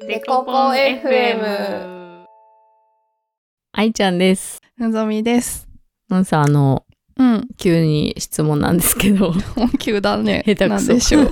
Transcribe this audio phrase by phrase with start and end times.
[0.00, 2.24] デコポン FM
[3.72, 4.60] 愛ちゃんです。
[4.78, 5.66] のぞみです。
[6.08, 6.84] なんさ、あの、
[7.16, 7.48] うん。
[7.56, 9.32] 急に質問なんですけど、
[9.78, 10.42] 急だね。
[10.46, 11.30] 下手くそなんでしょう。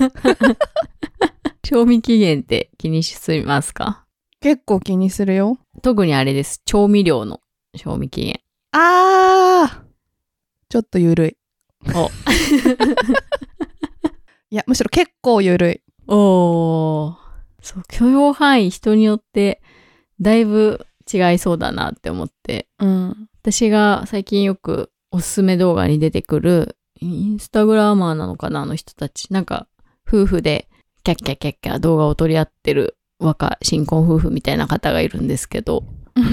[1.67, 4.07] 賞味期限って気にしすぎますか？
[4.41, 5.59] 結構気にするよ。
[5.83, 6.63] 特にあれです。
[6.65, 7.41] 調味料の
[7.77, 8.41] 賞味期限。
[8.73, 9.85] あー
[10.69, 11.37] ちょっとゆるい。
[11.95, 12.11] お
[14.51, 15.81] いや、むしろ結構ゆるい。
[16.09, 17.24] おー。
[17.65, 19.63] そう、許容範囲人によって
[20.21, 22.69] だいぶ違いそうだなって思って。
[22.79, 23.29] うん。
[23.43, 29.33] 私が最近よくおすすめ動画に出てくるインスタグラマーなのかなあの人たち。
[29.33, 29.67] なんか
[30.07, 30.69] 夫婦で
[31.03, 35.85] キャッキャッキャッキャ動画を撮り合ってる若新婚夫婦みたいな方がいるんですけど、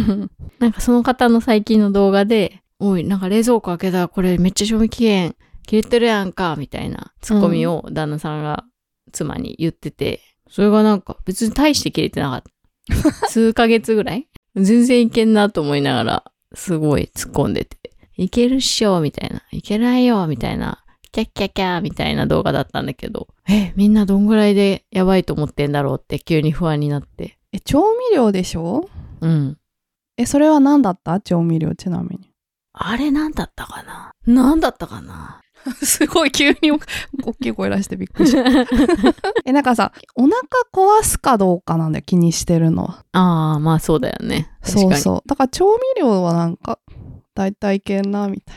[0.59, 5.35] なんかその方の最近の動画で、おい、なんか冷蔵庫開けたらこれめっちゃ賞味期限
[5.65, 8.65] 切れてるやんか、みたいなツッコミを旦那さんが
[9.11, 10.21] 妻に言ってて、
[10.51, 13.27] それがなんか別に大して切れてなかった。
[13.29, 14.27] 数ヶ月ぐらい？
[14.55, 17.77] 全然いけんなと思いながら、すごい突っ込んでて、
[18.17, 27.37] いけるっしょ、みたいな、いけないよ、みたいな、キャッキャッキャーみたいな動画だったんだけど、え、みんなどんぐらいでやばいと思ってんだろうって急に不安になって。
[27.53, 28.89] え、調味料でしょ？
[29.21, 29.57] うん。
[30.17, 31.19] え、それは何だった？
[31.21, 32.31] 調味料ちなみに。
[32.73, 34.11] あれなんだったかな？
[34.25, 35.40] なんだったかな？
[35.83, 36.79] すごい急に大
[37.41, 38.43] きい声出してびっくりした。
[39.45, 40.35] え、なんかさ、お腹
[40.73, 43.05] 壊すかどうかなんだよ、気にしてるのは。
[43.11, 44.49] ああ、まあそうだよね。
[44.63, 45.29] そうそう。
[45.29, 46.79] だから調味料はなんか、
[47.33, 48.55] 大体いけんな、みたい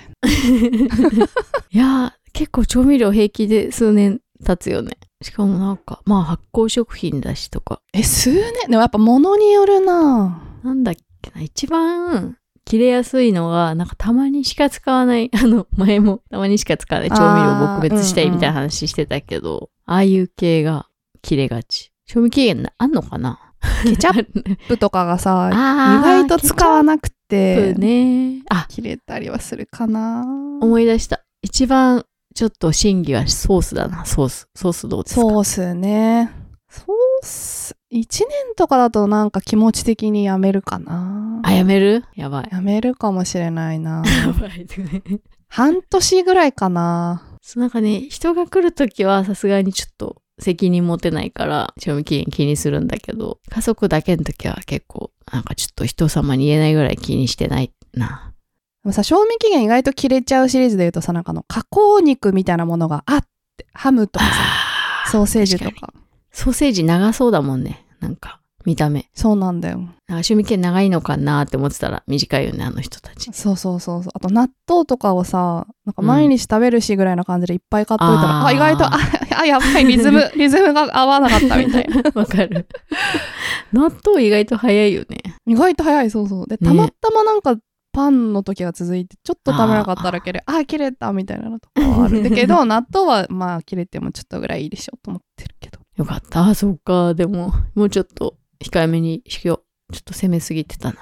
[1.10, 1.26] な。
[1.70, 4.98] いやー、結構調味料平気で数年経つよね。
[5.22, 7.80] しかもなんか、まあ発酵食品だしとか。
[7.92, 8.52] え、数年？
[8.68, 20.86] でもやっぱ物によるななんだっけな、一番切れやすいのが、なんかたまにしか使わない、 あの、前もたまにしか使わない調味料あー撲滅したいみたいな話してたけど、ああいう系が
[21.22, 21.92] 切れがち。
[22.06, 23.38] 賞味期限あんのかな？
[23.84, 28.42] ケチャッップとかがさ、意外と使わなくてね。
[28.50, 30.22] あ、切れたりはするかな
[30.60, 31.22] 思い出した。
[31.42, 32.04] 一番
[32.34, 34.48] ちょっと審議はソースだな、ソース。
[34.54, 35.20] ソースどうですか？
[35.22, 36.30] ソースね。
[36.68, 36.84] ソ
[37.24, 42.04] 1年とかだとなんか気持ち的にやめるかなあ、やめる？
[42.14, 42.48] やばい。
[42.50, 45.20] やめるかもしれないな やばいね。
[45.48, 58.32] 半年ぐらいかなそうなんかね、人が来るときはさすがにちょっと責任持てないから、賞味期限気にするんだけど、家族だけのときは結構、なんかちょっと人様に言えないぐらい気にしてないな。
[58.82, 63.20] でもさ、賞味期限意外と切れちゃうシリーズで言うとさ、なんかあの、加工肉みたいなものがあっ
[63.56, 64.32] て、ハムとかさ、
[65.06, 65.92] あソーセージと確か。
[66.34, 67.86] ソーセージ長そうだもんね。
[68.00, 69.08] なんか、見た目。
[69.14, 69.78] そうなんだよ。
[70.08, 73.32] なんか賞味期限長いのかなって思ってたら短いよね、あの人たち。
[73.32, 74.12] そうそうそうそう。
[74.14, 78.98] あと納豆とかをさ、なんか毎日食べるしぐらいな感じでいっぱい買っといたら、あーあ意外と、あ、
[79.38, 82.02] あやばい、リズム、 リズムが合わなかったみたいな。
[82.14, 82.66] わかる。
[83.72, 85.18] 納豆意外と早いよね。
[85.46, 86.46] 意外と早い、そうそう。
[86.46, 87.56] で、たまたまなんか、
[87.92, 92.24] パンの時が続いて、ちょっと食べなかっただけで、あー、切れたみたいなのとかはある。
[92.24, 95.78] だけど、納豆はまあ、切れてもちょっとぐらいいいでしょと思ってるけど。
[95.96, 96.46] よかった。
[96.46, 97.14] あ、 そっか。
[97.14, 99.92] でも、もうちょっと控えめにしよう。
[99.92, 100.96] ちょっと攻めすぎてたな。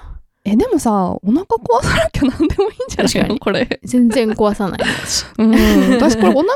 [0.44, 3.38] え、でもさ、お腹壊さなきゃ何でもいいんじゃないの？
[3.38, 3.80] これ。
[3.84, 5.24] 全然壊さない私。
[5.38, 5.52] うん。
[5.94, 6.46] 私これお腹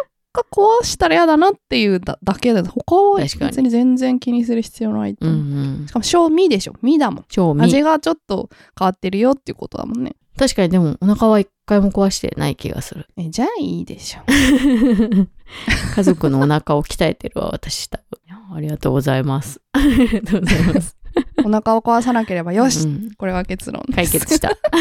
[0.80, 5.36] 壊したら嫌だなっていうだだけで、他は確かに別に全然気にする必要ないとうんう。
[5.84, 5.92] んし。
[5.92, 6.74] かも、賞味でしょ。
[6.82, 7.24] 味だもん。
[7.28, 7.62] 超味。
[7.62, 10.16] 味がちょっと変わってるよっていうことだもんね。
[10.36, 13.06] 確かにでもお腹は一回も壊してない気がする。
[13.16, 14.20] え、じゃあいいでしょ。
[15.96, 18.20] 家族のお腹を鍛えてるわ、私多分。
[18.54, 19.60] ありがとうございます。
[19.72, 20.96] ありがとうございます。
[21.44, 22.86] お腹を壊さなければよし。
[22.86, 23.96] うんこれが結論です。
[23.96, 24.50] 解決した。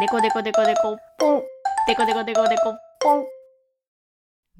[0.00, 1.42] デコデコデコデコポン。
[1.88, 3.24] デコデコデコデコポン。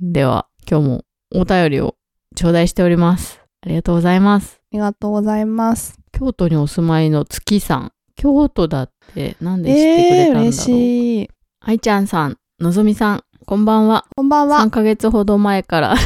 [0.01, 1.95] では、今日もお便りを
[2.35, 3.41] 頂戴しております。
[3.63, 4.59] ありがとうございます。
[4.59, 5.99] ありがとうございます。
[6.13, 7.93] 京都にお住まいの月さん。
[8.17, 11.29] 京都だってなんで知ってくれえー、たんだろう、嬉しい。
[11.61, 14.05] 愛ちゃんさん、のぞみさん、こんばんは。
[14.15, 14.71] こんばんは3。
[14.71, 15.95] ヶ月ほど前から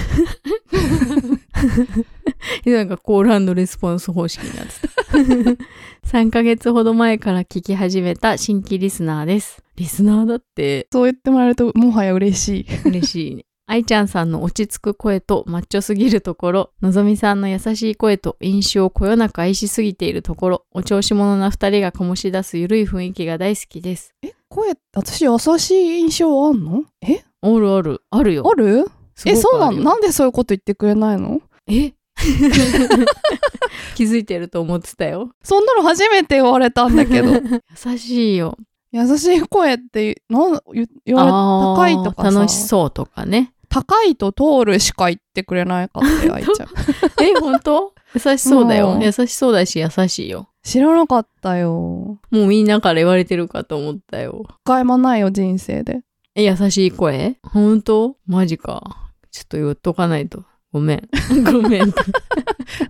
[2.66, 4.72] なんかコールレスポンス方式になって
[5.52, 12.66] た 3ヶ月ほど前から聞き始めた新規リスナーですリスナーだってそう言ってもらえると、もはや嬉しい。
[12.88, 24.14] 嬉しいね愛ちゃんさんの落ち着く声とマッチョすぎるところ、のぞみさんの優しい声と印象をこよなく愛しすぎているところ、お調子者な二人が醸し出すゆるい雰囲気が大好きです。
[24.54, 26.84] 声、私優しい印象あんの？
[27.02, 27.24] え？
[27.42, 28.48] あるある、あるよ。
[28.48, 28.86] ある？
[29.26, 29.78] え、そうなの？
[29.82, 31.40] なんでそういうこと言ってくれないの？
[31.66, 31.92] え？
[33.96, 35.30] 気づいてると思ってたよ。
[35.42, 37.32] そんなの初めて言われたんだけど。
[37.86, 38.56] 優しいよ。
[38.92, 42.38] 優しい声って、なん言言われ高いとかさ。
[42.38, 43.52] 楽しそうとかね。
[43.68, 46.68] 高いと通るしか言ってくれないかって、愛ちゃん。
[47.24, 47.92] え、本当？
[48.14, 48.92] 優しそうだよ。
[48.92, 50.48] うん優しそうだし優しいよ。
[50.64, 52.19] 知らなかったよ。
[52.31, 54.44] もうみんなから言われてるかと思ったよ。
[54.49, 56.00] 一回もないよ、人生で。
[56.34, 57.37] え、優しい声？
[57.43, 58.16] 本当？
[58.26, 59.12] マジか。
[59.31, 60.44] ちょっと言っとかないと。
[60.72, 61.08] ごめん。
[61.44, 61.93] ごめん。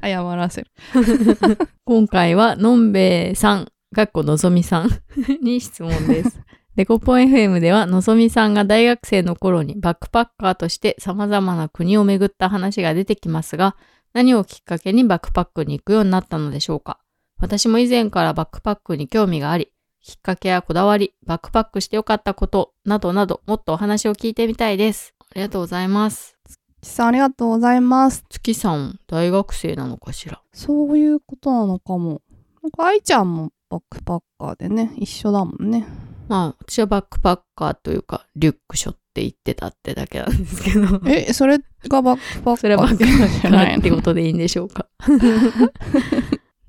[0.02, 0.70] 謝らせる。
[1.84, 4.90] 今回は、のんべえさん、かっこのぞみさん
[5.42, 6.40] に質問です。
[6.76, 13.76] デコポン FM では、のぞみさんが大学生の頃にバックパッカーとして様々な国を巡った話が出てきますが、
[14.12, 16.98] 何をきっかけにバックパックに行くようになったのでしょうか？
[17.38, 19.70] 私も以前からバックパックに興味があり、
[20.02, 25.14] きっかけやこだわり、バックパックしてよかったことなどなど、もっとお話を聞いてみたいです。
[25.20, 26.36] ありがとうございます。
[26.82, 28.24] さんありがとうございます。
[28.28, 30.42] 月さん、大学生なのかしら？
[30.52, 32.20] そういうことなのかも。
[32.62, 35.86] なんか愛ちゃんもバックパッカーでね、一緒だもんね。
[36.28, 41.00] まあ、私はバックパッカーというか、リュック背負って行ってたってだけなんですけど。
[41.06, 41.58] え、それ
[41.88, 44.86] がバックパッカーそれはバックパッカじゃないのーってことでいいんでしょうか。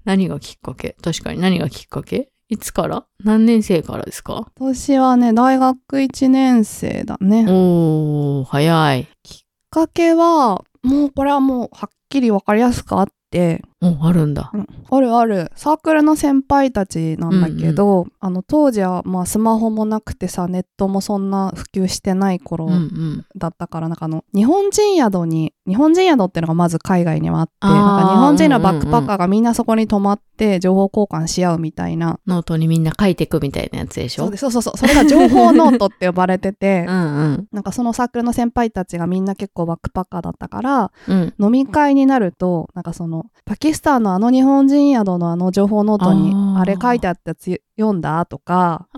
[0.05, 0.95] 何がきっかけ？
[1.01, 1.39] 確かに。
[1.41, 2.29] 何がきっかけ？
[2.47, 3.05] いつから？
[3.23, 4.51] 何年生からですか？
[4.55, 7.45] 私はね、大学1年生だね。
[7.49, 9.07] おー、早い。
[9.23, 14.51] きっかけは、もうこれはもうはっきりわかりやすくあって、おあるんだ。
[14.89, 15.51] あるある。
[15.55, 23.25] サークルの先輩たちなんだけど、あの当時はまあスマホもなくてさ、ネットもそんな普及してない頃うんうん。
[23.35, 32.19] だったから、なんかあの、日本人宿に、日本人宿っていうのがまず海外にはあって、なんか日本人のバックパッカーがみんなそこに泊まって情報交換し合うみたいな。
[32.27, 34.25] ノートにみんな書いてくみたいなやつでしょ？
[34.27, 34.77] そうそうそうそう。
[34.77, 37.47] それが情報ノートって呼ばれてて う、んうん。
[37.51, 41.33] なんかそのサークルの先輩たちがみんな結構バックパッカーだったから、うん。
[41.39, 48.87] 飲み会になると、なんかその、パキスタンのあの日本人宿のあの情報ノートにあれ書いてあったやつ読んだとか。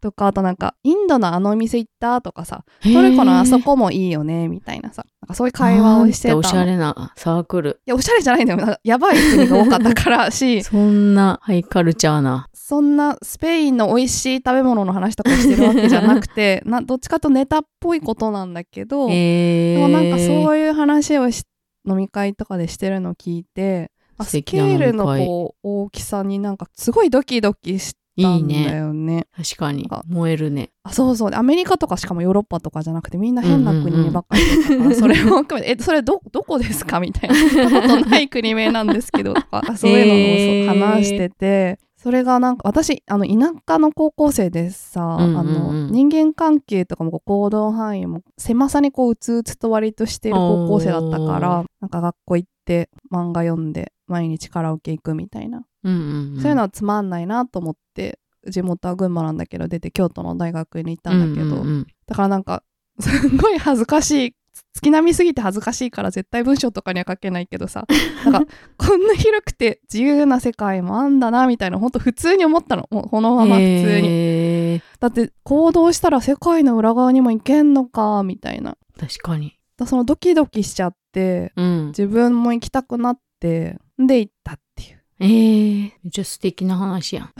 [0.00, 6.40] とか、あとなんか、インドのあのお店行ったとかさ、トトルコのあそこもいいよね、みたいなさ、なんかそういう会話をしてたの。
[6.40, 7.80] おしゃれなサークル。
[7.86, 8.58] いや、おしゃれじゃないんだよ。
[8.58, 12.48] なんかやばい国が多かったからし、 そんなハイカルチャーな。
[12.52, 21.44] そんなスペインの美味しい食べ物の話とかしてるわけじゃなくて、 などっちかとネタっぽいことなんだけど、えー、でもなんかそういう話をし
[21.88, 28.76] 飲み会とかでしてるのを聞いて、あスケールのこう大きさになんかすごいドキドキしたんだいいね。
[28.76, 29.26] よね。
[29.34, 29.88] 確かに。
[30.06, 30.70] 燃えるね。
[30.84, 31.30] あそうそう。
[31.32, 37.00] アメリカとかしかもヨーロッパとかじゃなくてみんな変な国にばっかりだったから、それを含めて、え、それど、どこですか？
[37.00, 37.34] みたいな。
[37.80, 55.64] ことない国名なんですけど、とか、 そういうのを話してて、それがなんか、私、あの、田舎の高校生でさ、うんうんうんあの、人間関係とかもこう行動範囲も狭さにこう、うつうつと割としている高校生だったから、なんか学校行って漫画読んで、毎日カラオケ行くみたいな。
[55.84, 56.40] うんうん、うん。
[56.40, 58.18] そういうのはつまんないなと思って、
[58.48, 62.64] 地元は群馬なんだけど、出て京都の大学に行ったんだけど、うんうんうんだからなんか、
[62.98, 64.34] すんごい恥ずかしい。
[64.74, 67.86] 月並みすぎて恥ずかしいから絶対文章とかには書けないけどさ、
[68.24, 72.88] なんか、こんな広くて自由な世界もあんだな、みたいな、ほんと普通に思ったの。
[72.90, 74.08] もうこのまま普通に。
[74.08, 78.76] へーだって、行動したら世界の裏側にも行けんのか、みたいな。
[78.98, 79.58] 確かに。
[79.76, 81.86] だそのドキドキしちゃって、うん。
[81.88, 85.02] 自分も行きたくなって、で行ったっていう。
[85.20, 87.32] えー、めっちゃ素敵な話やん。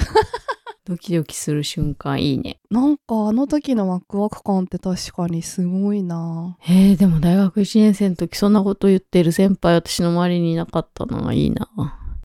[0.84, 2.58] ドキドキする瞬間いいね。
[2.70, 11.32] なんかあの時のワクワク感って確かにすごいなえー、でも大学1年生の時そんなこと言ってる先輩私の周りにいなかったな。
[11.32, 11.68] いいな。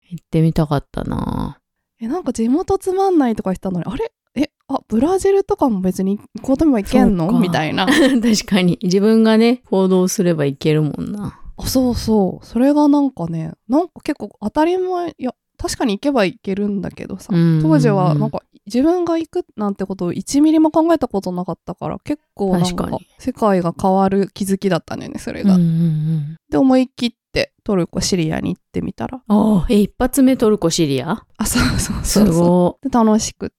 [0.10, 1.60] 行ってみたかったな。
[2.00, 4.12] え、なんか地元つまんないとか言ってたのに、あれ？
[4.36, 7.40] え、あ、ブラジルとかも別に行こうとも行けんの？
[7.40, 7.86] みたいな。
[8.22, 8.80] 確かに。
[8.82, 11.40] 自分がね、行動すればいけるもんな。
[11.58, 12.46] あそうそう。
[12.46, 25.56] それがなんかね、なんか結構当たり前、いや、確かに行けば行けるんだけどさ、当時はなんか自分が行くなんてことを1ミリも考えたことなかったから、結構なんか世界が変わる気づきだったんだよね、それが。
[25.56, 26.36] うんうんうん。
[26.50, 31.24] で、思い切ってトルコ、シリアに行ってみたら、ああ、え、一発目トルコシリア？
[31.38, 32.34] あ、そうそうそすうそう。
[32.34, 33.52] ごで楽しく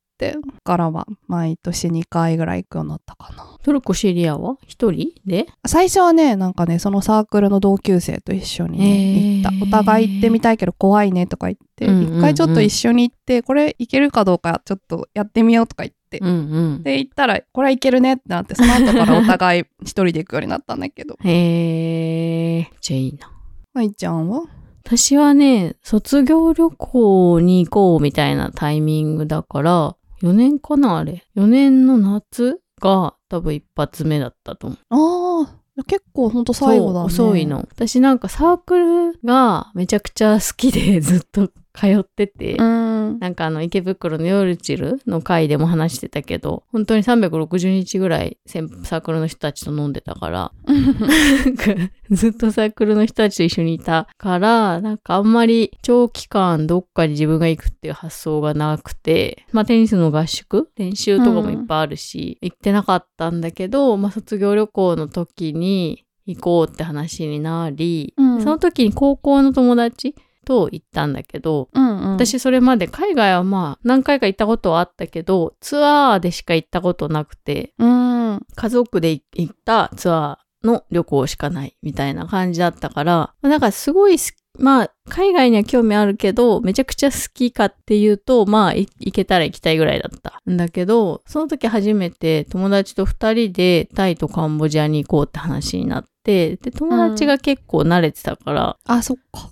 [0.64, 3.56] からは毎年2回ぐらい行くようになったかな。
[3.60, 3.64] い。
[3.64, 4.56] トルコシリアは？
[4.66, 5.46] 一人で？
[5.66, 9.78] 最初はね、なんかね、そのサークルの同級生と一緒にね、行った。
[9.78, 16.18] お互い行ってみたいけど怖いねとか言って、うんうんうん一回ちょっと一緒に行って、これ行けるかどうかちょっとやってみようとか言って。
[16.18, 16.30] うんう
[16.78, 16.82] ん。
[16.82, 21.16] で、行ったら、これはいけるねってなって、その後からお互い一人で行くようになったんだけど。
[21.22, 23.30] へえ、じゃあいいな。
[23.75, 24.42] 愛ちゃんは？
[24.84, 31.25] 私はね、卒業旅行に行こうみたいなタイミングだから、4年かなあれ。
[31.37, 35.44] 4年の夏が多分一発目だったと思う。
[35.44, 37.06] ああ、結構ほんと最後だね。
[37.06, 37.66] 遅いの。
[37.70, 38.78] 私なんかサーク
[39.12, 42.88] ルがめちゃくちゃ好きでずっと通ってて、うーん。
[43.08, 43.18] うん。
[43.18, 50.52] なんかあの池袋の夜チルの会でも話してたけど、本当に360日ぐらい先サークルの人たちと飲んでたから、
[52.10, 70.14] ずっとサークルの人たちと一緒にいたから、なんかあんまり長期間どっかに自分が行くっていう発想がなくて、まあテニスの合宿練習とかもいっぱいあるし、行ってなかったんだけど、まあ卒業旅行の時に行こうって話になり、うんその時に高校の友達
[70.49, 78.47] と行ったんだけど、うんうん、私それまで海外はまあ何回か行ったことはあったけど、ツアーでしか行ったことなくて、うん。
[78.55, 84.17] 家族で行ったツアーの旅行しかないみたいな感じだったから、なんかすごい
[84.59, 90.43] まあ、海外には興味あるけど、めちゃくちゃ好きかっていうと、まあ、い行けたら行きたいぐらいだった。
[90.50, 99.50] んだけど、その時初めて友達と二人でタイとカンボジアに行こうって話になって、で、友達が結構慣れてたから、あ、そっか。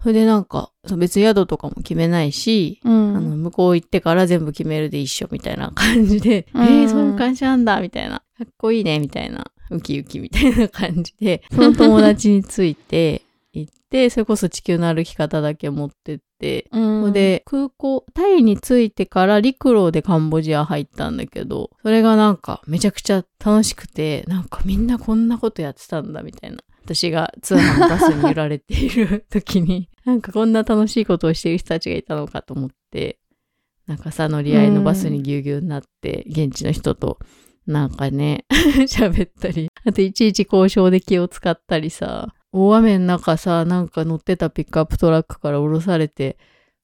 [0.00, 3.16] それでなんか、別に宿とかも決めないし、うん。
[3.16, 8.18] あの、向こう行ってから全部決めるで一緒みたいな感じで、うんえー、そういう感じなんだ、みたいな。
[8.18, 9.46] かっこいいね、みたいな。
[9.70, 13.22] ウキウキみたいな感じで、その友達について
[13.52, 26.58] 行って、それこそ地球の歩き方だけ持ってって、うん、で、空港、タイに着いてから陸路でカンボジア入ったんだけど、それがなんかめちゃくちゃ楽しくて、なんかみんなこんなことやってたんだみたいな。
[26.86, 33.18] 私が通販バスに揺られている時に、 なんかこんな楽しいことをしている人たちがいたのかと思って、
[33.86, 37.18] なんかさ、乗り合いのバスにぎゅうぎゅうになって、現地の人と
[37.66, 38.44] なんかね、
[38.86, 46.38] 喋ったり、あといちいち交渉で気を使ったりさ、大雨の中さ、なんか乗ってたピックアップトラックから降ろされて、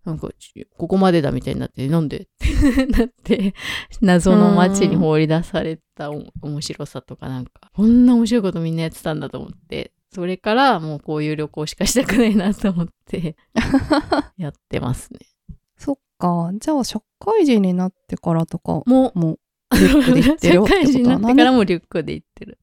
[0.05, 2.19] なんか、ちここまでだみたいになって、なんで？
[2.19, 3.55] っ てなって、
[4.01, 13.37] 謎の街に放り出されたお面白さとかなんか、こんな面白いことみんなやってたんだと思って、それからもうこういう旅行しかしたくないなと思って、
[14.37, 15.21] やってますね。
[15.79, 16.51] そっか。
[16.61, 19.39] じゃあ、社会人になってからとか、もう、もう、
[19.73, 22.59] リュックで行ってるよって社会人になってからもリュックで行ってる。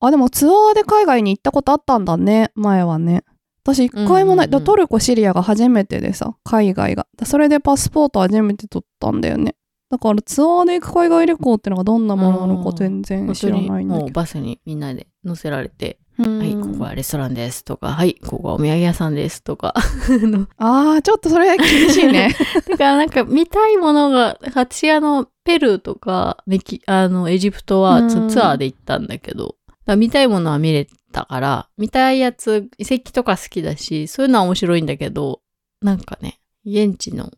[0.00, 3.24] あ、でもツアーで海外に行ったことあったんだね、前はね。
[3.64, 4.46] 私一回もない。
[4.46, 7.06] うんうんうんだトルコ、シリアが初めてでさ、海外が。
[7.16, 9.54] だそれでパスポート初めて取ったんだよね。
[9.92, 14.08] だからツアーで行く海外旅行ってのがどんなものなのか全然知らないんだけど。
[14.08, 19.74] バスにみんなで乗せられて、うんはい、ここはレストランですとか、はい、ここはお土産屋さんですとか。
[19.76, 22.34] あ のあー、ちょっとそれ厳しいね。
[22.70, 29.56] だからなんか見たいものが、私あの、ペルーとか、メキ、あの、エジプトはツアーで行ったんだけど、
[29.96, 35.40] 見たいものは見れたから、見たいやつ、遺跡とか好きだし、そういうのは面白いんだけど、
[35.80, 37.30] なんかね、現地の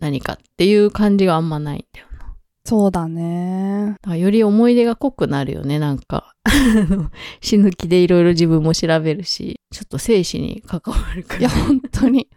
[0.00, 2.34] 何かっていう感じがあんまないんだよな。
[2.64, 3.96] そうだね。
[4.02, 6.34] だより思い出が濃くなるよね、なんか。
[7.40, 11.40] 死ぬ気でいろいろ自分も調べるし、ちょっと生死に関わるから。
[11.40, 12.28] いや、本当に。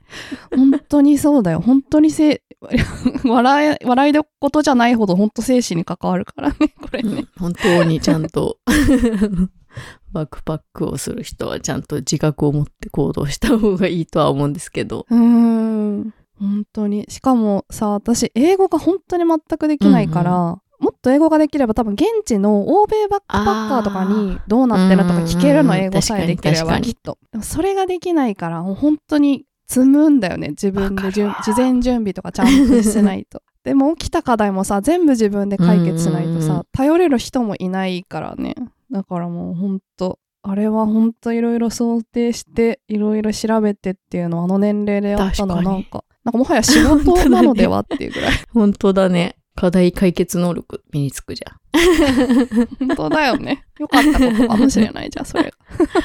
[0.55, 1.59] 本当にそうだよ。
[1.59, 2.43] 本当にせ、
[3.25, 7.09] 笑い、笑いどことじゃないほど本当生死に関わるからね、これね。
[7.09, 8.57] うん本当にちゃんと
[10.11, 15.05] バックパックをする人はちゃんと自覚を持って行動した方がいいとは思うんですけど。
[15.09, 16.13] うーん。
[16.39, 17.05] 本当に。
[17.07, 27.19] しかもさ、私、英語が本当に全くできないから、もっと英語ができれば多分現地の欧米バックパッカーとかにどうなってるのとか聞けるの、英語さえできればきっと。
[27.41, 30.49] それができないから、もう本当に積むんだよね。
[30.49, 31.21] 自分で事
[31.55, 33.43] 前準備とかちゃんとしてないと。
[33.63, 38.55] でも起きた課題もさ、全部自分で解決しないとうんうんうんさ、頼れる人もいないからね。
[38.91, 48.31] だからもう本当あれは本当いろいろ想定して、いろいろ調べてっていうのをあの年齢でやったのはなんか、なんかもはや仕事なのではっていうぐらい。
[48.51, 49.35] 本当だね。
[49.55, 51.61] 課題解決能力身につくじゃん。
[52.79, 53.65] 本当だよね。
[53.79, 55.51] よかったことかもしれないじゃん、それが。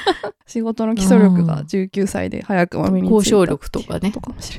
[0.46, 4.12] 仕事の基礎力が19歳で早くも身についた交渉力とかね。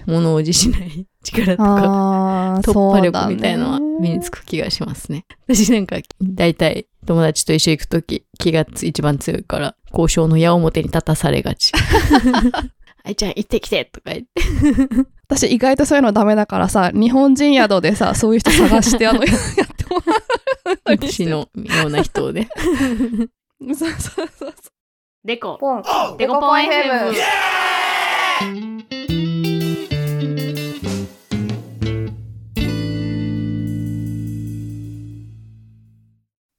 [0.06, 2.62] 物おじしない力とか。
[2.64, 5.26] 突破力みたいのは身につく気がしますね。
[5.48, 11.72] 私なんか、大体友達と一緒に行くとき気がつ一番強いから、交渉の矢面に立たされがち。
[13.04, 14.42] あいちゃん行ってきてとか言って。
[15.30, 21.48] 私意外とそういうのダメだからさ、日本人宿でさ、 そういう人探して、あの、 やってもらう私のよ
[21.88, 22.48] うな人をね。
[22.56, 22.66] そ
[23.66, 24.54] うそうそうそう。
[25.26, 25.58] デコ。
[25.60, 25.84] ポン。
[26.18, 27.14] デコポン FM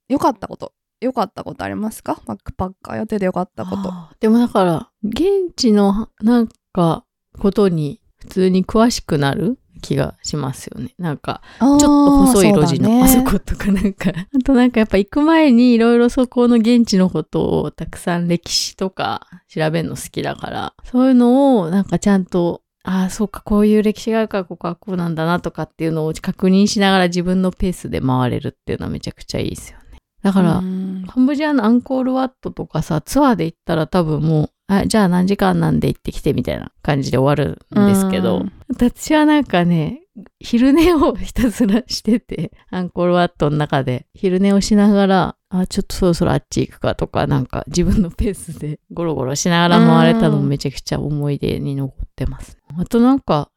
[0.09, 0.73] よかったこと。
[1.01, 2.21] よかったことありますか？
[2.25, 3.91] バックパッカーやっててよかったこと。
[4.19, 7.05] でもだから、現地のなんか
[7.39, 10.93] ことに普通に詳しくなる気がしますよね。
[10.97, 29.97] なんか、ちょっと細い路地のあそことかなんか、 あとなんかやっぱ行く前にいろいろそこの現地のことをたくさん歴史とか調べるの好きだから、そういうのをなんかちゃんとああ、そうか、こういう歴史があるからここはこうなんだなとかっていうのを確認しながら自分のペースで回れるっていうのはめちゃくちゃいいですよね。
[30.21, 40.03] だから、うんカンボジアのアンコールワットとかさ、ツアーで行ったら多分もう、あ、じゃあ何時間なんで行ってきてみたいな感じで終わるんですけど、うん私はなんかね、
[40.39, 52.55] 昼寝をひたすらしてて、 アンコールワットの中で昼寝をしながら、あ、ちょっとそろそろあっち行くかとか、なんか自分のペースで ゴロゴロしながら回れたのもめちゃくちゃ思い出に残ってます。
[52.77, 53.49] あとなんか、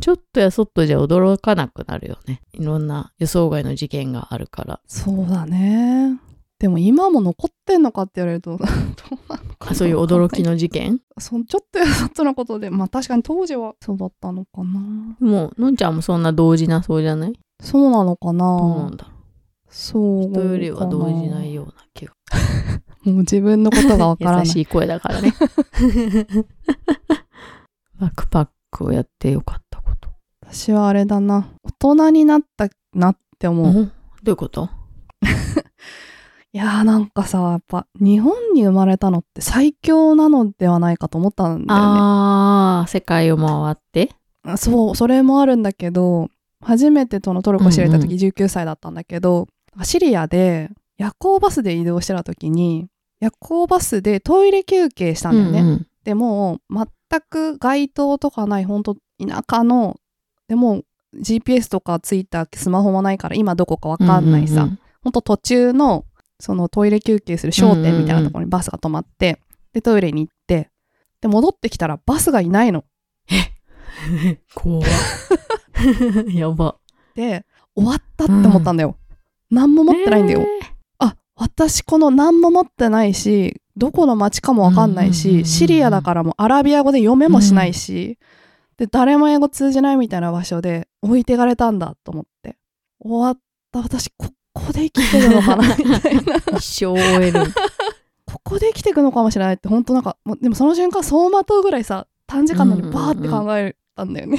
[0.00, 2.42] ちょっとやそっとじゃ驚かなくなるよね。
[2.52, 4.80] いろんな予想外の事件があるから。
[4.86, 6.16] そうだね。
[6.64, 8.66] でも今も残ってんのかって言われると、 どう
[9.28, 10.98] なのかそういう驚きの事件？
[11.18, 14.80] そんちょっとやそっとのことで、まあ確かに当時はそうだったのかな。
[15.20, 17.38] もう、のんちゃんもそんな同時なそうじゃない？
[17.60, 18.38] そうなのかな。
[18.58, 19.10] どうなんだろ
[19.68, 20.30] そうう。
[20.30, 22.14] 人よりは同時ないような気が。
[23.04, 24.46] もう自分のことがわからない。
[24.46, 25.34] 優しい声だからね。
[28.00, 30.08] バックパックをやってよかったこと。
[30.50, 31.46] 私はあれだな。
[31.62, 33.68] 大人になったなって思う。
[33.68, 33.90] おどう
[34.30, 34.70] いうこと？
[36.54, 44.10] いやーなんかさ、やっぱ日本に生まれたのって最強なのではないかと思ったんだよああ、世界を回って。
[44.44, 44.56] ね。
[44.56, 46.28] そう、それもあるんだけど、
[46.60, 49.48] 初めてとのトルコ知れたうん時19歳だったんだけど、
[49.82, 52.86] シリアで夜行バスで移動してた時に、
[53.18, 55.60] 夜行バスでトイレ休憩したんだよね。
[55.60, 56.86] うんうんでも全
[57.30, 59.96] く街灯とかない本当田舎の
[60.48, 60.82] でも
[61.16, 66.04] GPS とかついたスマホもないから今どこかわかんないさ、うんうんほんと途中の
[66.40, 69.40] そのトイレ休憩する商店みたいなところにバスが止まって、
[69.72, 70.70] でトイレに行って
[71.20, 72.84] で戻ってきたらバスがいないの。
[73.30, 73.34] う
[74.28, 74.88] ん怖っ。
[76.32, 76.76] やば。
[77.14, 78.96] で終わったって思ったんだよ、
[79.50, 80.46] 何も持ってないんだよ、え
[80.98, 88.18] あ私この何も持ってないしどこの町かもわかんないし、うんうんうんうんシリアだからもうアラビア語で読めもしないし、
[88.76, 92.56] で誰も英語通じないみたいな場所で置いてかれたんだと思って。
[93.00, 93.38] 終わっ
[93.70, 93.80] た。
[93.80, 95.76] 私ここで生きてるのかな？
[95.76, 96.22] みたいな。
[96.22, 97.40] ー一生終える。
[98.26, 104.38] ここで生きて い くのかもしれないって本当なんかもうでもその瞬間走馬灯ぐらいさ短時間なのにバーって考えたんだよね、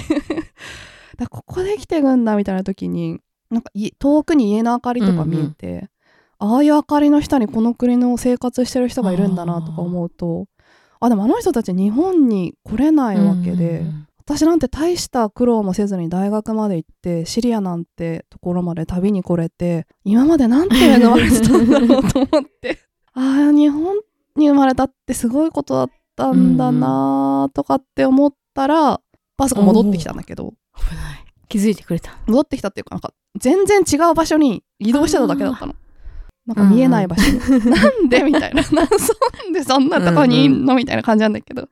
[1.17, 5.89] だここで生きていくんだみたいな時になんかい遠くに家の明かりとか見えて、
[6.39, 10.47] ああいう明かりの下にこの国の生活してる人がいるんだなとか思うと
[10.99, 22.79] あでもあの人たち日本に来れないわけで、うんうん私なんて大した苦労もせずに大学まで行ってシリアなんてところまで旅に来れて今までなんて恵まれてたんだろうと思って
[23.13, 23.95] ああ日本
[24.35, 28.99] に生まれたってすごいことだったんだなとかって思ったら
[29.37, 31.25] バスが戻ってきたんだけど危ない。
[31.47, 32.17] 気づいてくれた。
[32.25, 35.75] 戻ってきたっていうかなんか全然違う場所に移動してただけだったの。
[36.45, 37.39] なんか見えない場所に、
[37.71, 38.21] なんで？
[38.23, 38.61] みたいな。
[38.71, 40.75] なんでそんなとこにいんの？
[40.75, 41.63] みたいな感じなんだけど。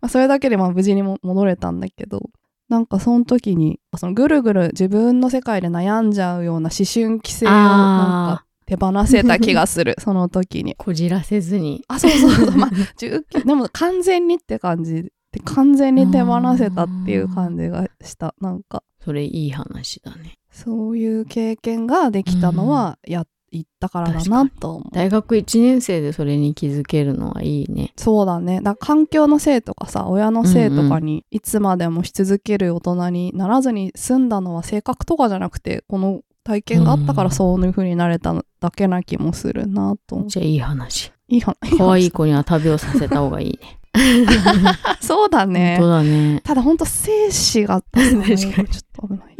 [0.00, 2.30] まあ、それだけでまあ無事にも戻れたんだけど、
[2.68, 10.74] なんかその時に、そのぐるぐる自分の世界で悩んじゃうような思春期性をなんか手放せた気がする、 その時に。
[10.76, 11.84] こじらせずに。
[11.88, 12.50] あ、そうそうそう。
[12.56, 15.10] まあ、19でも完全にって感じで、
[15.44, 18.34] 完全に手放せたっていう感じがした。
[18.40, 18.82] なんか。
[19.04, 20.38] それいい話だね。
[20.50, 24.94] そういう経験ができたのはや行ったからだなと思う。
[24.94, 27.92] 大学1年生でそれに気づけるのはいいね。
[27.96, 28.60] そうだね。
[28.62, 40.28] だ環境のせいとかさ、親のせいとかにいつまでもし続ける大人にならずに済んだのは性格とかじゃなくて、この体験があったからそういう風になれただけな気もするなと思う。
[40.28, 41.12] じゃあいい話。
[41.28, 41.76] いい話。
[41.76, 43.80] 可愛い子には旅をさせた方がいいね。
[45.00, 45.86] そうだね本。
[45.86, 46.40] 当だね。
[46.44, 49.36] ただほんと生死が確 確かにちょっと危ない。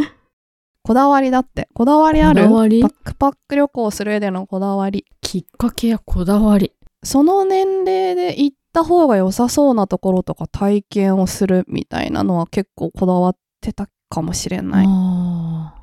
[0.90, 1.68] こだわりだって。
[1.72, 2.48] こだわりある？
[2.48, 5.04] バックパック旅行する上でのこだわり。
[5.20, 6.72] きっかけやこだわり。
[7.04, 14.86] その年齢で行った方が良さそうなところとか体験をするみたいなのは結構こだわってたかもしれない。
[14.88, 15.76] あ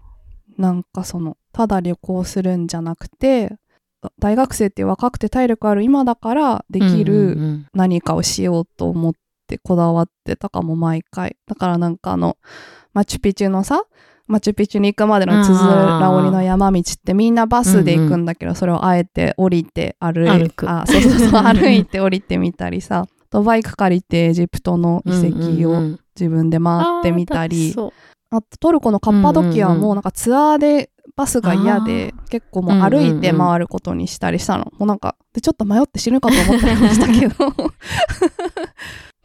[0.58, 3.56] なんかその、ただ旅行するんじゃなくて、
[4.20, 9.14] 大学生って若くて体力ある今だからでーきる何かをしようと思っ
[9.48, 11.38] てこだわってたかも毎回。
[11.48, 12.36] だからなんかあの、
[12.92, 13.84] マチュピチュのさ、
[14.28, 20.70] マチュピチュに行くまでのつづら折りの山道ってみんなバスで行くんだけど、それをあえて降りて歩い歩く。
[20.70, 26.00] あ、そうそうそう、 歩いて降りてみたりさ、あとバイク借りてエジプトの遺跡をうんうんうん。
[26.20, 27.94] 自分で回ってみたり、あー楽し
[28.30, 29.84] あとトルコのカッパドキアうんうんうん。
[29.84, 34.66] もなんかツアーでバスが嫌で結構もう歩いて回ることにしたりしたの。
[34.78, 37.36] もうなんかでちょっと迷って死ぬかと思ったりもしたけど。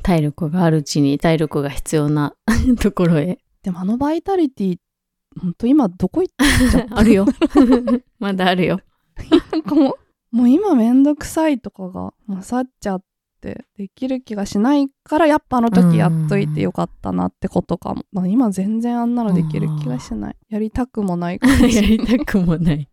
[0.03, 2.35] 体力があるうちに体力が必要な
[2.81, 3.39] ところへ。
[3.63, 4.92] でもあのバイタリティほ
[5.47, 6.35] んと今どこ行っ
[6.71, 7.27] ちゃったあるよ。
[8.19, 8.81] まだあるよ。
[9.51, 9.97] なんかもう
[10.37, 13.05] もう今めんどくさいとかが勝っちゃっ
[13.43, 22.89] ってできる気がしないからやっぱあの時やっといてよかったなってことかも、まあ今全然あんなのできる気がしないやりたくもないかもしれないやりたくもない。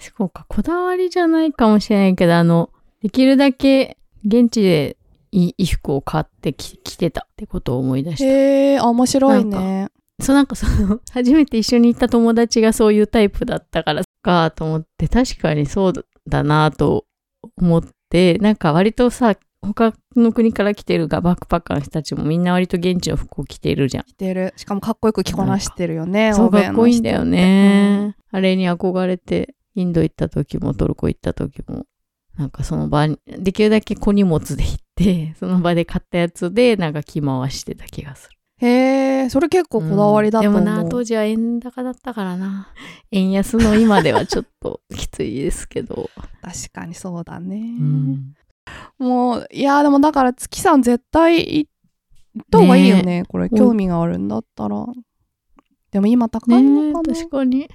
[0.00, 2.70] そうか、こだわりじゃないかもしれないけど、あの、
[3.02, 4.96] できるだけ現地で
[5.30, 8.24] いい衣服を買ってき着てたってことを思い出した。
[8.24, 9.90] へえあ面白いね
[10.22, 17.04] そうなんかその、初めて一緒に行った友達がそういうタイプだったからかと思って、確かにそうだなと
[17.60, 24.04] 思って、なんか割とさ、他の国から来てるがバックパッカーの人たちもみんな割と現地の服を着てるじゃん。
[24.04, 28.16] 着てるしかもかっこよく着こなしてるよねそう、かっこいいんだよ人ね。
[28.30, 31.84] あれに憧れて、インド行った時もトルコ行った時も、
[32.36, 38.36] なんかその場に、できるだけ小荷物で行って、その場で買ったやつで、なんか着回してた気がする。
[38.62, 42.68] へえそれ結構こだわりだと思う、うんでもな、当時は円高だったからな。
[43.10, 46.10] 円安の今ではちょっときついですけど。
[46.40, 48.34] 確かにそうだね、うん
[48.96, 51.70] もういやでもだから月さん絶対行っ
[52.50, 54.86] た方がいいよねこれ興味があるんだったら
[55.90, 57.68] でも今高いねのかな、確かに。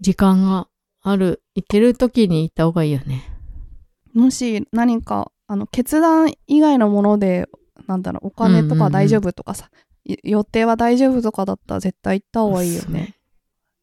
[0.00, 0.68] 時間が
[1.02, 3.22] ある、行ける時に行った方がいいよね。
[4.12, 7.48] もし何かあの決断以外のもので
[7.86, 13.14] なんだろうお金とか大丈夫とかさ、い予定は大丈夫とかだったら絶対行った方がいいよね。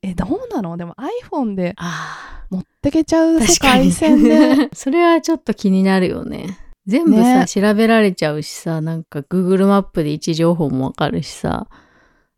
[0.02, 0.78] えどうなの？
[0.78, 0.96] でも
[1.30, 4.70] iPhone であ持ってけちゃうあ、世確かに界線で。
[4.74, 6.58] それはちょっと気になるよね。
[6.86, 11.68] 全部さ、ね調べられちゃうしさ、なんか Google マップで位置情報もわかるしさ、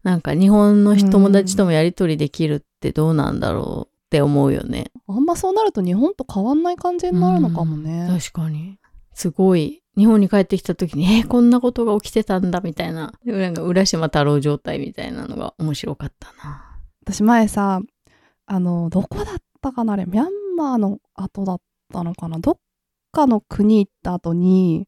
[0.04, 4.92] なんか日本のうん友達ともやりとりできるってどうなんだろうって思うよね。
[5.08, 8.10] あんまそうなると日本と変わんない感じになるのかもね。
[8.12, 8.78] 確かに。
[9.14, 9.81] すごい。
[9.98, 13.14] 日本に帰ってきた時に、えーこんなことが起きてたんだみたいな。
[13.26, 16.80] なんか浦島太郎状態みたいなのが面白かったな。
[17.04, 17.82] 私前さ
[18.46, 22.58] あのどこだったかなあれミャンマーの後だったのかなどっ
[23.12, 24.88] かの国行った後に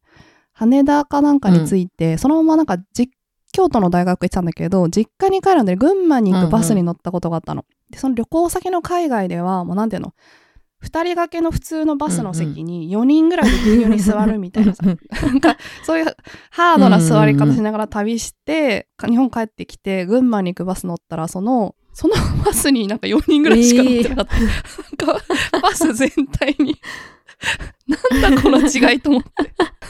[0.54, 3.12] 羽田かなんかに着いて、そのままなんか実
[3.52, 7.66] 京都の大学行ってたんだけど実家に帰るんで群馬に行くバスに乗ったことがあったの。
[7.90, 10.14] でその旅行先の海外ではもうなんていうの
[10.84, 14.84] 2人掛けの普通のバスの席に4人ぐらいでぎゅうぎゅうに座るみたいなさ。
[14.84, 14.94] な
[15.32, 16.16] んかそういう
[16.52, 24.28] ハードな座り方しながら旅して、か日本帰ってきて群馬に行くバス乗ったらそのそのバスになんか4人ぐらいしか乗ってなかっ
[24.98, 25.26] た、なんか
[25.62, 26.76] バス全体に
[28.22, 29.30] なんだこの違いと思って。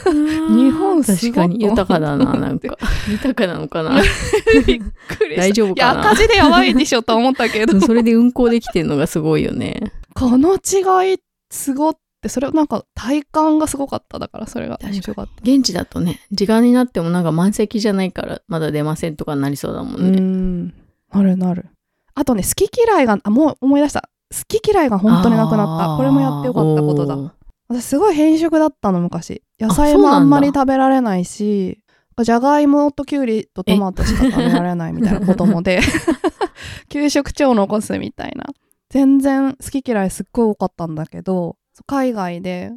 [0.04, 2.76] 日本確かに豊かだな、なんか。
[3.08, 4.02] 豊かなのかな。
[4.66, 5.42] びっくりした。
[5.42, 7.80] 大丈夫いやかな赤字でやばいでしょと思ったけど。
[7.80, 9.92] それで運行できてるのがすごいよね。
[10.14, 11.18] この違い
[11.50, 14.78] すごってそれなんか体感がすごかっただからそれが。
[14.82, 15.32] 面白かった。
[15.42, 20.20] 現地だとね、時間になってもなんか満席じゃないからまだ出ませんとかになりそうだもうんね。
[20.20, 20.66] ん。
[21.12, 21.66] なるなる。
[22.14, 24.08] あとね好き嫌いがあもう思い出した。
[24.32, 25.96] 好き嫌いが本当になくなった。
[25.96, 27.34] これもやってよかったことだ。
[27.68, 29.42] 私すごい偏食だったの昔。
[29.60, 31.78] 野菜もあんまり食べられないし
[32.22, 35.80] じゃがいもときゅうりとトマトしか食べられないみたいな子供で。
[36.88, 38.46] 給食長を残すみたいな
[38.94, 42.70] 全然好き嫌いすっごい多かったんだけど海外で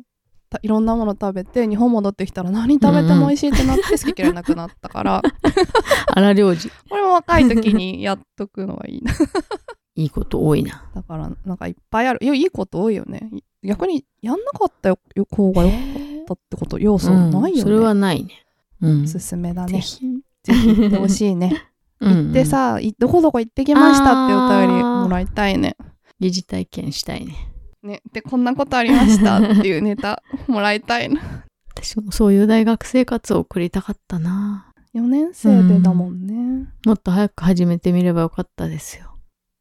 [0.50, 5.22] たいろんなもの食べて日本戻ってきたら何食べても美味しいってなって好き嫌いなくなったから、
[6.16, 6.72] 荒領事。
[6.90, 9.14] これも若い時にやっとくのはいいな
[9.94, 10.90] いいこと多いな。
[10.96, 14.98] だからなんかいっぱいあるいやいいこと多いよねい逆にやんなかったよ
[15.30, 15.78] 方がよかっ
[16.30, 16.80] たってこと？
[16.80, 18.44] 要素ないよね、うんそれはないね。
[18.82, 19.04] うん。
[19.04, 19.74] おすすめだね。
[19.74, 20.00] ぜひ。
[20.44, 21.66] ぜひ行ってほしいね。
[22.02, 25.76] うん行って、さ、いどこどこ行ってきましたってお便りもらいたいね。
[26.20, 27.54] 疑似体験したいね。
[27.84, 31.46] ね、で、こんなことありましたっていうネタもらいたいな。
[31.70, 34.74] 私もそういう大学生活を送りたかったな。
[34.96, 36.68] 4年生でだもんね。
[36.86, 39.18] もっと早く始めてみればよかったですよ。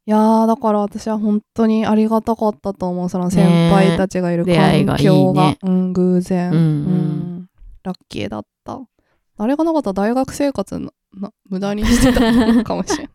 [0.07, 3.09] いやー、だから私は本当にありがたかったと思う。
[3.09, 5.49] その先輩たちがいる環境が。
[5.49, 7.27] ねうん、偶然、うんうんうん
[7.83, 8.81] ラッキーだった。
[9.37, 13.09] あれがなかったら大学生活なな無駄にしてたのかもしれない。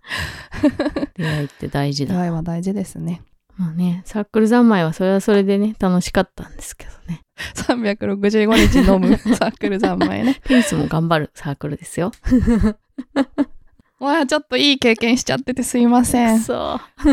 [1.15, 2.21] 出会いって大事出だ。
[2.21, 3.23] 会いは大事ですね。
[3.57, 7.21] まあね、サークル三昧はそれはそれでね、楽しかったんですけどね。
[7.55, 10.41] 365日飲む サークル三昧ね。
[10.45, 12.12] テニスも頑張るサークルですよ。
[14.01, 16.41] わあちょっといい経験しちゃっててすいません。
[16.41, 17.12] そう。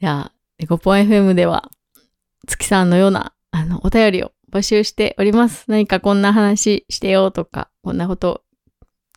[0.00, 1.70] じゃあ、エコポン FM では、
[2.46, 5.64] 月さんのような、あの、お便りを募集しております。
[5.68, 8.42] 何かこんな話してよとか、こんなこと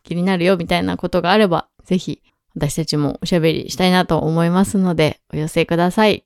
[0.02, 2.22] 気になるよみたいなことがあれば、ぜひ、
[2.56, 6.24] 私たちもおしゃべりしたいなと思いますので、お寄せください。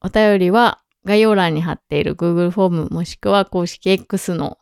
[0.00, 4.58] お便りは、概要欄に貼っている Google フォームもしくは公式 X の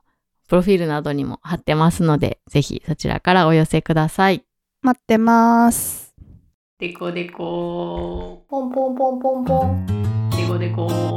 [0.49, 4.45] プロフィールなどにも貼ってますので、ぜひそちらからお寄せください。
[4.83, 6.15] 待ってます。
[6.79, 9.87] でこでこポンポンポンポンポン。
[10.31, 11.17] でこでこ